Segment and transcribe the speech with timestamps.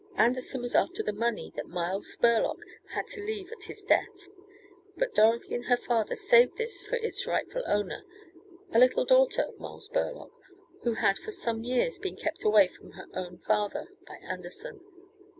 [0.17, 2.57] Anderson was after the money that Miles Burlock
[2.95, 4.29] had to leave at his death,
[4.97, 8.03] but Dorothy and her father saved this for its rightful owner,
[8.73, 10.31] a little daughter of Miles Burlock,
[10.81, 14.81] who had for some years been kept away from her own father by Anderson.